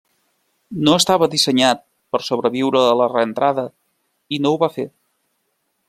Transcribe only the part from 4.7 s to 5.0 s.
fer.